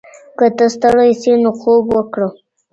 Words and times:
که 0.37 0.45
ته 0.57 0.65
ستړی 0.73 1.09
یې 1.23 1.33
نو 1.43 1.51
خوب 1.59 1.83
وکړه. 1.95 2.27